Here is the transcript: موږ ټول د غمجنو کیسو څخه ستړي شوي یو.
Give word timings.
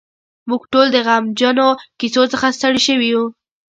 موږ 0.49 0.61
ټول 0.71 0.87
د 0.91 0.97
غمجنو 1.07 1.67
کیسو 1.99 2.23
څخه 2.33 2.47
ستړي 2.57 2.81
شوي 2.87 3.07
یو. 3.13 3.23